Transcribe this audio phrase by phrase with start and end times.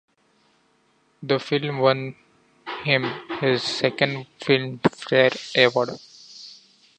[1.21, 2.15] The film won
[2.83, 3.03] him
[3.39, 5.99] his second Filmfare Award.